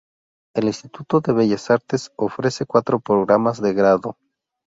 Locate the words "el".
0.55-0.63